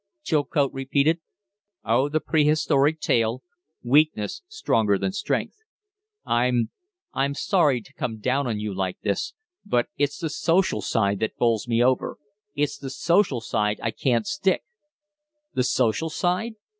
Chilcote 0.23 0.73
repeated. 0.73 1.19
"Oh, 1.85 2.09
the 2.09 2.19
prehistoric 2.19 2.99
tale 2.99 3.43
weakness 3.83 4.41
stronger 4.47 4.97
than 4.97 5.11
strength. 5.11 5.57
I'm 6.25 6.71
I'm 7.13 7.35
sorry 7.35 7.81
to 7.83 7.93
come 7.93 8.17
down 8.17 8.47
on 8.47 8.59
you 8.59 8.73
like 8.73 8.99
this, 9.01 9.35
but 9.63 9.89
it's 9.97 10.17
the 10.17 10.31
social 10.31 10.81
side 10.81 11.19
that 11.19 11.37
bowls 11.37 11.67
me 11.67 11.83
over. 11.83 12.17
It's 12.55 12.79
the 12.79 12.89
social 12.89 13.41
side 13.41 13.79
I 13.83 13.91
can't 13.91 14.25
stick." 14.25 14.63
"The 15.53 15.61
social 15.63 16.09
side? 16.09 16.53